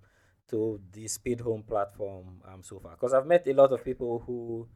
to 0.49 0.79
the 0.93 1.05
Speed 1.09 1.41
Home 1.41 1.63
platform 1.63 2.41
um 2.47 2.63
so 2.63 2.79
far? 2.79 2.91
Because 2.91 3.13
I've 3.13 3.27
met 3.27 3.45
a 3.47 3.53
lot 3.53 3.73
of 3.73 3.83
people 3.83 4.23
who 4.25 4.69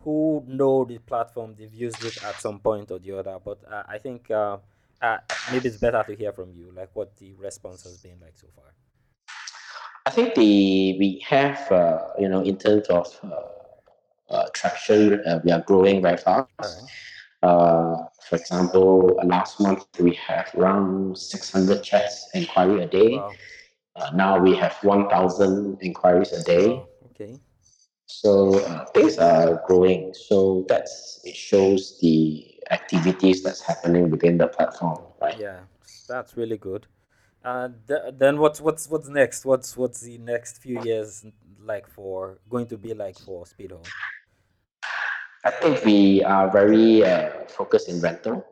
who 0.00 0.42
know 0.46 0.84
the 0.84 0.98
platform, 0.98 1.54
they've 1.58 1.74
used 1.74 2.02
it 2.04 2.22
at 2.24 2.40
some 2.40 2.58
point 2.60 2.90
or 2.90 2.98
the 2.98 3.12
other, 3.12 3.38
but 3.44 3.58
uh, 3.70 3.82
I 3.86 3.98
think 3.98 4.30
uh, 4.30 4.58
uh, 5.02 5.18
maybe 5.52 5.68
it's 5.68 5.76
better 5.76 6.02
to 6.06 6.14
hear 6.14 6.32
from 6.32 6.52
you, 6.52 6.70
like 6.74 6.90
what 6.94 7.16
the 7.16 7.34
response 7.34 7.82
has 7.82 7.98
been 7.98 8.18
like 8.22 8.36
so 8.36 8.46
far. 8.54 8.72
I 10.08 10.10
think 10.10 10.34
the 10.34 10.96
we 10.98 11.22
have 11.28 11.70
uh, 11.70 11.98
you 12.18 12.28
know 12.28 12.40
in 12.40 12.56
terms 12.56 12.86
of 12.88 13.06
uh, 13.22 14.34
uh, 14.34 14.48
traction, 14.54 15.20
uh, 15.26 15.40
we 15.44 15.52
are 15.52 15.60
growing 15.60 16.02
very 16.02 16.16
fast. 16.16 16.50
Right. 16.60 17.50
Uh, 17.50 18.06
for 18.28 18.36
example, 18.36 19.20
last 19.24 19.60
month 19.60 19.86
we 20.00 20.14
have 20.14 20.50
around 20.56 21.18
600 21.18 21.82
chats 21.82 22.28
inquiry 22.34 22.82
a 22.82 22.86
day. 22.86 23.16
Wow. 23.16 23.36
Uh, 23.96 24.10
now 24.14 24.38
we 24.38 24.54
have 24.56 24.74
1,000 24.82 25.78
inquiries 25.82 26.32
a 26.32 26.42
day. 26.42 26.82
Okay. 27.10 27.38
So 28.06 28.58
uh, 28.60 28.86
things 28.86 29.18
are 29.18 29.62
growing. 29.66 30.14
So 30.14 30.64
that's 30.68 31.20
it 31.24 31.36
shows 31.36 31.98
the 32.00 32.46
activities 32.70 33.42
that's 33.42 33.60
happening 33.60 34.10
within 34.10 34.38
the 34.38 34.48
platform, 34.48 35.00
right? 35.20 35.38
Yeah, 35.38 35.60
that's 36.08 36.36
really 36.36 36.56
good. 36.56 36.86
And 37.44 37.74
th- 37.86 38.14
then 38.18 38.38
what's 38.38 38.60
what's 38.60 38.88
what's 38.88 39.08
next? 39.08 39.44
What's 39.44 39.76
what's 39.76 40.00
the 40.00 40.18
next 40.18 40.58
few 40.58 40.82
years 40.82 41.24
like 41.60 41.86
for 41.86 42.38
going 42.50 42.66
to 42.68 42.76
be 42.76 42.94
like 42.94 43.18
for 43.18 43.46
Speed 43.46 43.70
Home? 43.72 43.82
I 45.44 45.50
think 45.50 45.84
we 45.84 46.22
are 46.24 46.50
very 46.50 47.04
uh, 47.04 47.30
focused 47.46 47.88
in 47.88 48.00
rental. 48.00 48.44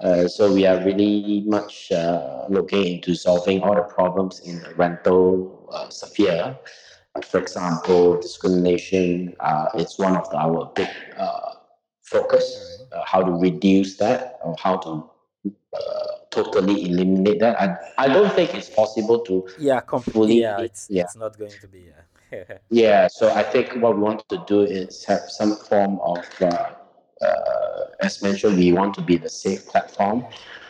Uh, 0.00 0.28
so 0.28 0.52
we 0.52 0.66
are 0.66 0.82
really 0.84 1.42
much 1.46 1.90
uh, 1.90 2.44
looking 2.48 2.86
into 2.86 3.14
solving 3.14 3.62
all 3.62 3.74
the 3.74 3.82
problems 3.82 4.40
in 4.40 4.60
the 4.62 4.74
rental 4.74 5.68
uh, 5.72 5.88
sphere. 5.88 6.56
for 7.24 7.40
example, 7.40 8.20
discrimination 8.20 9.34
uh, 9.40 9.66
is 9.74 9.98
one 9.98 10.16
of 10.16 10.32
our 10.34 10.70
big 10.74 10.88
uh, 11.16 11.52
focus. 12.02 12.84
Uh, 12.92 13.02
how 13.04 13.22
to 13.22 13.32
reduce 13.32 13.96
that, 13.96 14.38
or 14.44 14.54
how 14.58 14.76
to 14.76 15.10
totally 16.30 16.84
eliminate 16.84 17.40
that. 17.40 17.60
I, 17.60 17.76
I 18.04 18.08
don't 18.08 18.32
think 18.32 18.54
it's 18.54 18.70
possible 18.70 19.20
to 19.20 19.48
yeah 19.58 19.80
completely. 19.80 20.40
Yeah, 20.40 20.60
it's, 20.60 20.88
yeah. 20.90 21.02
it's 21.04 21.16
not 21.16 21.38
going 21.38 21.58
to 21.60 21.68
be. 21.68 21.86
Yeah 21.88 22.02
yeah, 22.70 23.06
so 23.08 23.32
I 23.32 23.42
think 23.42 23.74
what 23.76 23.96
we 23.96 24.02
want 24.02 24.28
to 24.28 24.42
do 24.46 24.62
is 24.62 25.04
have 25.04 25.22
some 25.28 25.56
form 25.56 25.98
of, 26.00 26.24
uh, 26.40 26.70
uh, 27.24 27.84
as 28.00 28.22
mentioned, 28.22 28.58
we 28.58 28.72
want 28.72 28.94
to 28.94 29.00
be 29.00 29.16
the 29.16 29.28
safe 29.28 29.66
platform. 29.66 30.24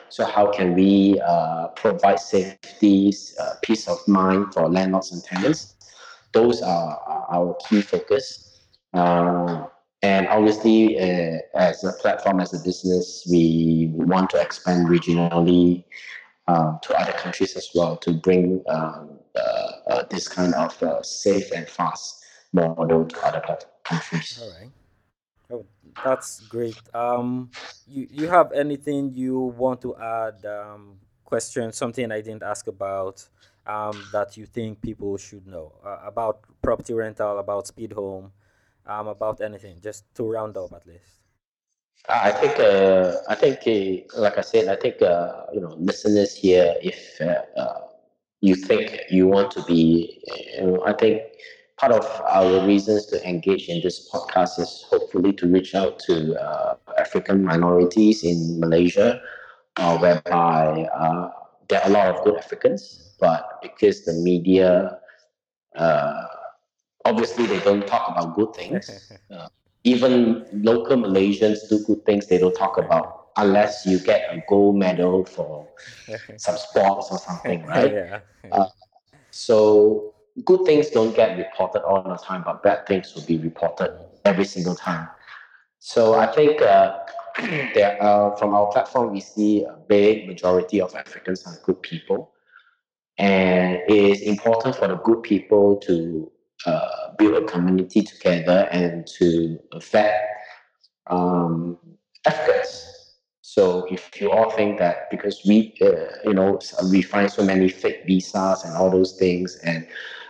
So 0.09 0.25
how 0.25 0.51
can 0.51 0.75
we 0.75 1.21
uh, 1.21 1.69
provide 1.69 2.21
safety, 2.21 3.13
uh, 3.41 3.55
peace 3.63 3.89
of 3.89 3.99
mind 4.09 4.55
for 4.55 4.69
landlords 4.69 5.13
and 5.13 5.23
tenants? 5.23 5.75
Those 6.33 6.63
are, 6.63 7.27
our 7.31 7.57
key 7.69 7.83
focus. 7.83 8.61
Uh, 8.95 9.67
and 10.03 10.29
obviously, 10.29 10.99
uh, 10.99 11.39
as 11.55 11.83
a 11.85 11.93
platform, 11.93 12.41
as 12.41 12.55
a 12.55 12.63
business, 12.63 13.27
we 13.31 13.91
want 13.93 14.31
to 14.31 14.41
expand 14.41 14.87
regionally 14.89 15.85
um, 16.47 16.79
to 16.83 16.95
other 16.97 17.13
countries 17.13 17.57
as 17.57 17.69
well 17.75 17.97
to 17.99 18.13
bring 18.13 18.63
um, 18.69 19.19
uh, 19.35 19.71
uh, 19.89 20.05
this 20.11 20.29
kind 20.29 20.55
of 20.55 20.81
uh, 20.83 21.03
safe 21.03 21.51
and 21.53 21.69
fast 21.69 22.25
model 22.53 23.07
to 23.07 23.27
other 23.27 23.43
countries. 23.85 24.39
All 24.41 24.51
right. 24.51 24.71
Oh, 25.51 25.67
that's 26.05 26.41
great. 26.41 26.79
Um, 26.95 27.51
you 27.87 28.07
you 28.11 28.29
have 28.29 28.53
anything 28.53 29.13
you 29.15 29.39
want 29.39 29.81
to 29.83 29.97
add? 29.97 30.45
Um, 30.45 30.99
question 31.25 31.73
something 31.73 32.11
I 32.11 32.21
didn't 32.21 32.43
ask 32.43 32.67
about. 32.67 33.27
Um, 33.67 34.03
that 34.13 34.39
you 34.39 34.47
think 34.47 34.81
people 34.81 35.19
should 35.19 35.47
know 35.47 35.73
uh, 35.85 35.99
about 36.07 36.41
property 36.63 36.95
rental, 36.95 37.39
about 37.39 37.67
speed 37.67 37.93
home, 37.93 38.33
um, 38.89 39.09
about 39.09 39.41
anything, 39.41 39.79
just 39.83 40.05
to 40.17 40.25
round 40.25 40.57
up 40.57 40.73
at 40.73 40.87
least. 40.87 41.21
I 42.09 42.31
think, 42.33 42.59
uh, 42.59 43.17
I 43.29 43.35
think, 43.35 43.59
uh, 43.67 44.21
like 44.21 44.39
I 44.39 44.41
said, 44.41 44.69
I 44.69 44.77
think, 44.77 45.03
uh, 45.03 45.45
you 45.53 45.61
know, 45.61 45.75
listeners 45.79 46.35
here, 46.35 46.75
if 46.83 47.21
uh, 47.21 47.43
uh, 47.61 47.81
you 48.41 48.55
think 48.55 48.99
you 49.11 49.27
want 49.27 49.51
to 49.53 49.63
be, 49.65 50.23
you 50.59 50.67
know, 50.67 50.85
I 50.87 50.95
think 50.95 51.23
part 51.77 51.93
of 51.93 52.07
our 52.23 52.67
reasons 52.67 53.07
to 53.07 53.29
engage 53.29 53.69
in 53.69 53.83
this 53.83 54.11
podcast 54.11 54.59
is 54.59 54.87
hopefully 54.89 55.33
to 55.35 55.47
reach 55.49 55.75
out 55.75 55.99
to 56.01 56.35
uh, 56.41 56.77
African 56.99 57.45
minorities 57.45 58.25
in 58.25 58.59
Malaysia, 58.59 59.21
whereby 59.77 60.89
there 61.69 61.81
are 61.83 61.87
a 61.87 61.91
lot 61.91 62.07
of 62.17 62.25
good 62.25 62.37
Africans, 62.37 63.17
but 63.21 63.59
because 63.61 64.05
the 64.05 64.15
media, 64.15 64.99
obviously, 67.09 67.47
they 67.47 67.61
don't 67.61 67.87
talk 67.87 68.11
about 68.11 68.37
good 68.37 68.55
things 68.55 69.19
even 69.85 70.47
local 70.53 70.97
Malaysians 70.97 71.69
do 71.69 71.83
good 71.85 72.05
things 72.05 72.27
they 72.27 72.39
don't 72.39 72.55
talk 72.55 72.79
about 72.79 73.29
unless 73.37 73.87
you 73.87 73.99
get 74.01 74.23
a 74.31 74.43
gold 74.49 74.77
medal 74.77 75.25
for 75.25 75.69
some 76.37 76.57
sports 76.57 77.09
or 77.11 77.19
something, 77.19 77.65
right? 77.75 77.93
yeah. 77.93 78.21
Uh, 78.51 78.67
so 79.31 80.15
good 80.45 80.65
things 80.65 80.91
don't 80.91 81.15
get 81.15 81.39
reported 81.39 81.83
all 81.83 82.03
the 82.03 82.17
time, 82.17 82.43
but 82.45 82.63
bad 82.63 82.87
things 82.87 83.15
will 83.15 83.25
be 83.25 83.39
reported 83.39 83.93
every 84.25 84.45
single 84.45 84.75
time. 84.75 85.09
So 85.79 86.15
I 86.15 86.27
think 86.27 86.61
uh, 86.61 86.99
there 87.75 88.03
are, 88.03 88.37
from 88.37 88.55
our 88.55 88.67
platform, 88.73 89.13
we 89.13 89.21
see 89.21 89.65
a 89.65 89.77
big 89.89 90.27
majority 90.27 90.81
of 90.81 90.95
Africans 90.95 91.47
are 91.47 91.57
good 91.65 91.81
people. 91.83 92.33
And 93.17 93.81
it 93.89 93.91
is 94.13 94.21
important 94.23 94.77
for 94.77 94.89
the 94.89 94.97
good 94.97 95.23
people 95.23 95.77
to 95.79 96.31
uh, 96.67 97.13
build 97.19 97.43
a 97.43 97.47
community 97.47 98.03
together 98.03 98.69
and 98.71 99.07
to 99.07 99.59
affect 99.73 100.17
um, 101.09 101.79
Africans. 102.27 103.15
So 103.43 103.87
if 103.91 104.21
you 104.21 104.31
all 104.31 104.51
think 104.51 104.79
that 104.79 105.11
because 105.11 105.43
we, 105.47 105.75
uh, 105.81 106.19
you 106.25 106.35
know, 106.35 106.59
we 106.91 107.03
find 107.03 107.31
so 107.31 107.43
many 107.43 107.69
fake 107.69 108.05
visas 108.07 108.65
and 108.65 108.77
all 108.77 108.91
those 108.91 109.17
things, 109.19 109.57
and 109.65 109.87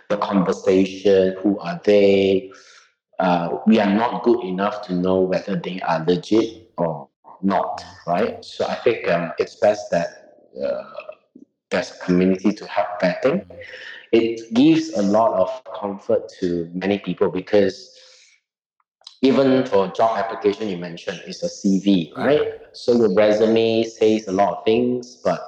the 0.09 0.17
conversation, 0.17 1.35
who 1.41 1.59
are 1.59 1.79
they? 1.83 2.51
Uh, 3.19 3.57
we 3.67 3.79
are 3.79 3.93
not 3.93 4.23
good 4.23 4.41
enough 4.45 4.81
to 4.83 4.93
know 4.93 5.19
whether 5.19 5.55
they 5.57 5.81
are 5.81 6.03
legit 6.05 6.71
or 6.77 7.09
not, 7.41 7.83
right? 8.07 8.43
So 8.43 8.65
I 8.65 8.75
think 8.75 9.09
um, 9.09 9.33
it's 9.37 9.55
best 9.55 9.91
that 9.91 10.47
uh, 10.63 10.83
there's 11.69 11.91
a 11.91 12.05
community 12.05 12.53
to 12.53 12.65
help 12.65 13.01
vetting 13.01 13.45
it 14.11 14.53
gives 14.53 14.93
a 14.93 15.01
lot 15.01 15.33
of 15.33 15.63
comfort 15.79 16.29
to 16.39 16.69
many 16.73 16.99
people 16.99 17.29
because 17.29 17.95
even 19.21 19.65
for 19.65 19.87
job 19.89 20.17
application 20.17 20.69
you 20.69 20.77
mentioned 20.77 21.21
it's 21.27 21.43
a 21.43 21.47
cv 21.47 22.15
right. 22.15 22.53
so 22.73 22.93
your 22.93 23.13
resume 23.13 23.83
says 23.83 24.27
a 24.27 24.31
lot 24.31 24.57
of 24.57 24.65
things 24.65 25.17
but 25.17 25.41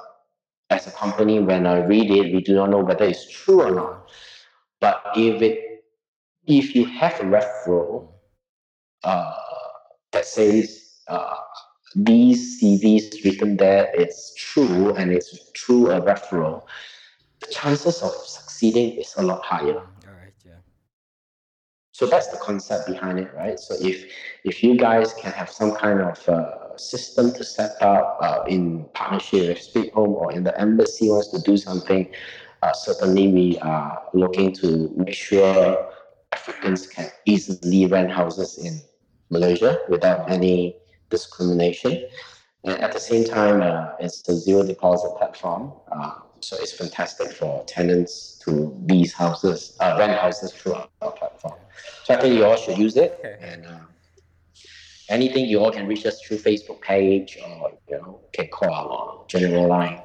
as 0.70 0.86
a 0.86 0.90
company 0.92 1.40
when 1.40 1.66
i 1.66 1.78
read 1.84 2.10
it 2.10 2.32
we 2.34 2.40
do 2.40 2.54
not 2.54 2.70
know 2.70 2.80
whether 2.80 3.04
it's 3.04 3.30
true 3.30 3.62
or 3.62 3.70
not. 3.70 4.08
But 4.80 5.00
if 5.14 5.40
it 5.42 5.84
if 6.46 6.74
you 6.74 6.84
have 6.86 7.20
a 7.20 7.24
referral 7.24 8.08
uh, 9.04 9.32
that 10.10 10.26
says 10.26 11.00
uh, 11.06 11.36
these 11.94 12.60
cvs 12.60 13.24
written 13.24 13.56
there 13.56 13.90
it's 13.94 14.34
true 14.34 14.92
and 14.94 15.12
it's 15.12 15.38
through 15.56 15.90
a 15.90 16.00
referral 16.00 16.64
the 17.42 17.52
chances 17.52 18.02
of 18.02 18.12
succeeding 18.12 18.92
is 18.92 19.14
a 19.16 19.22
lot 19.22 19.44
higher. 19.44 19.78
All 19.78 20.16
right, 20.20 20.32
yeah. 20.44 20.60
So 21.92 22.06
that's 22.06 22.28
the 22.28 22.38
concept 22.38 22.86
behind 22.86 23.18
it, 23.18 23.30
right? 23.34 23.58
So 23.58 23.74
if 23.80 24.10
if 24.44 24.62
you 24.62 24.76
guys 24.76 25.12
can 25.14 25.32
have 25.32 25.50
some 25.50 25.72
kind 25.74 26.00
of 26.00 26.28
uh, 26.28 26.76
system 26.76 27.32
to 27.32 27.44
set 27.44 27.80
up 27.82 28.18
uh, 28.20 28.44
in 28.48 28.84
partnership 28.94 29.48
with 29.48 29.62
Speed 29.62 29.92
Home 29.92 30.14
or 30.14 30.32
in 30.32 30.44
the 30.44 30.58
embassy 30.58 31.08
wants 31.10 31.28
to 31.28 31.38
do 31.40 31.56
something, 31.56 32.08
uh, 32.62 32.72
certainly 32.72 33.28
we 33.28 33.58
are 33.58 34.02
looking 34.14 34.52
to 34.54 34.90
make 34.96 35.14
sure 35.14 35.88
Africans 36.32 36.86
can 36.86 37.10
easily 37.26 37.86
rent 37.86 38.10
houses 38.10 38.58
in 38.58 38.80
Malaysia 39.30 39.78
without 39.88 40.30
any 40.30 40.76
discrimination. 41.10 42.08
And 42.64 42.80
at 42.80 42.92
the 42.92 43.00
same 43.00 43.24
time, 43.24 43.60
uh, 43.60 43.92
it's 43.98 44.26
a 44.28 44.36
zero 44.36 44.62
deposit 44.62 45.10
platform. 45.18 45.72
Uh, 45.90 46.14
so 46.44 46.56
it's 46.58 46.72
fantastic 46.72 47.32
for 47.32 47.64
tenants 47.66 48.40
to 48.44 48.50
lease 48.88 49.12
houses, 49.12 49.76
uh, 49.80 49.96
rent 49.98 50.18
houses 50.18 50.52
through 50.52 50.74
our, 50.74 50.88
our, 51.00 51.12
platform. 51.12 51.54
So 52.04 52.14
I 52.14 52.20
think 52.20 52.34
you 52.34 52.44
all 52.44 52.56
should 52.56 52.78
use 52.78 52.96
it. 52.96 53.18
And 53.40 53.66
uh, 53.66 53.78
anything 55.08 55.46
you 55.46 55.60
all 55.60 55.70
can 55.70 55.86
reach 55.86 56.04
us 56.04 56.20
through 56.20 56.38
Facebook 56.38 56.80
page 56.80 57.38
or 57.44 57.72
you 57.88 57.96
know 57.96 58.20
can 58.32 58.48
call 58.48 58.92
our 58.92 59.26
general 59.28 59.68
line. 59.68 60.02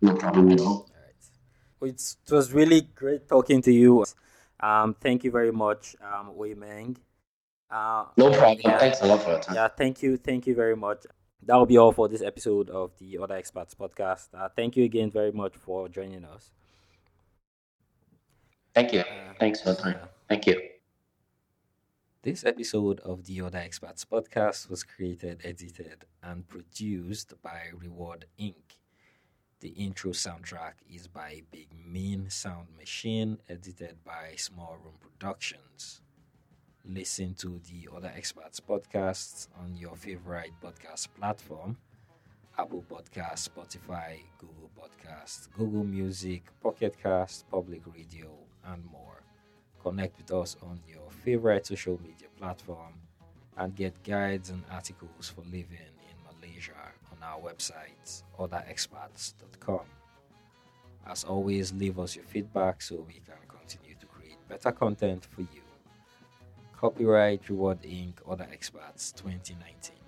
No 0.00 0.14
problem 0.14 0.50
at 0.52 0.60
all. 0.60 0.88
It 1.80 2.02
was 2.30 2.52
really 2.52 2.82
great 2.94 3.28
talking 3.28 3.62
to 3.62 3.72
you. 3.72 4.04
Um, 4.60 4.94
thank 5.00 5.22
you 5.24 5.30
very 5.30 5.52
much, 5.52 5.94
um, 6.02 6.36
Wei 6.36 6.54
Meng. 6.54 6.96
Uh, 7.70 8.06
no 8.16 8.30
problem. 8.30 8.60
Yeah, 8.64 8.78
Thanks 8.78 9.00
a 9.02 9.06
lot 9.06 9.22
for 9.22 9.30
your 9.30 9.40
time. 9.40 9.54
Yeah, 9.54 9.68
thank 9.68 10.02
you. 10.02 10.16
Thank 10.16 10.46
you 10.46 10.54
very 10.54 10.74
much 10.76 11.04
that 11.42 11.56
will 11.56 11.66
be 11.66 11.78
all 11.78 11.92
for 11.92 12.08
this 12.08 12.22
episode 12.22 12.68
of 12.70 12.92
the 12.98 13.18
Other 13.18 13.36
Experts 13.36 13.74
podcast. 13.74 14.28
Uh, 14.34 14.48
thank 14.54 14.76
you 14.76 14.84
again 14.84 15.10
very 15.10 15.32
much 15.32 15.56
for 15.56 15.88
joining 15.88 16.24
us. 16.24 16.50
Thank 18.74 18.92
you. 18.92 19.00
Uh, 19.00 19.04
Thanks 19.40 19.60
for 19.60 19.70
the 19.70 19.76
time. 19.76 19.98
Thank 20.28 20.46
you. 20.46 20.60
This 22.22 22.44
episode 22.44 23.00
of 23.00 23.24
the 23.24 23.40
Other 23.40 23.58
Experts 23.58 24.04
podcast 24.04 24.68
was 24.68 24.82
created, 24.82 25.40
edited, 25.44 26.04
and 26.22 26.46
produced 26.46 27.34
by 27.42 27.62
Reward 27.72 28.26
Inc. 28.38 28.54
The 29.60 29.70
intro 29.70 30.12
soundtrack 30.12 30.74
is 30.92 31.08
by 31.08 31.42
Big 31.50 31.68
Mean 31.84 32.30
Sound 32.30 32.68
Machine, 32.76 33.38
edited 33.48 34.04
by 34.04 34.34
Small 34.36 34.76
Room 34.84 34.94
Productions. 35.00 36.00
Listen 36.88 37.34
to 37.34 37.60
the 37.70 37.88
other 37.94 38.10
experts 38.16 38.60
podcasts 38.60 39.48
on 39.60 39.76
your 39.76 39.94
favorite 39.94 40.52
podcast 40.62 41.08
platform 41.18 41.76
Apple 42.58 42.84
Podcasts, 42.90 43.48
Spotify, 43.48 44.18
Google 44.36 44.68
Podcasts, 44.76 45.48
Google 45.56 45.84
Music, 45.84 46.42
Pocket 46.60 46.96
Cast, 47.00 47.48
Public 47.48 47.82
Radio, 47.86 48.30
and 48.66 48.84
more. 48.86 49.22
Connect 49.80 50.16
with 50.18 50.32
us 50.32 50.56
on 50.62 50.80
your 50.88 51.08
favorite 51.22 51.66
social 51.66 52.00
media 52.02 52.26
platform 52.36 52.94
and 53.58 53.76
get 53.76 54.02
guides 54.02 54.50
and 54.50 54.64
articles 54.72 55.28
for 55.32 55.42
living 55.42 55.94
in 56.10 56.16
Malaysia 56.40 56.72
on 57.12 57.22
our 57.22 57.38
website, 57.40 58.24
otherexperts.com. 58.40 59.86
As 61.06 61.22
always, 61.22 61.72
leave 61.72 62.00
us 62.00 62.16
your 62.16 62.24
feedback 62.24 62.82
so 62.82 63.04
we 63.06 63.20
can 63.24 63.38
continue 63.46 63.94
to 64.00 64.06
create 64.06 64.36
better 64.48 64.72
content 64.72 65.24
for 65.24 65.42
you. 65.42 65.67
Copyright 66.80 67.48
Reward 67.48 67.82
Inc. 67.82 68.18
Other 68.30 68.46
Experts 68.52 69.10
2019. 69.10 70.07